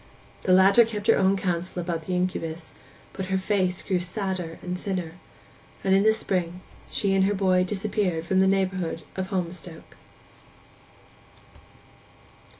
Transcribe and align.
The 0.41 0.51
latter 0.51 0.83
kept 0.83 1.05
her 1.05 1.15
own 1.15 1.37
counsel 1.37 1.79
about 1.79 2.07
the 2.07 2.15
incubus, 2.15 2.73
but 3.13 3.27
her 3.27 3.37
face 3.37 3.83
grew 3.83 3.99
sadder 3.99 4.57
and 4.63 4.75
thinner; 4.75 5.11
and 5.83 5.93
in 5.93 6.01
the 6.01 6.11
spring 6.11 6.61
she 6.89 7.13
and 7.13 7.25
her 7.25 7.35
boy 7.35 7.63
disappeared 7.63 8.25
from 8.25 8.39
the 8.39 8.47
neighbourhood 8.47 9.03
of 9.15 9.27
Holmstoke. 9.27 9.95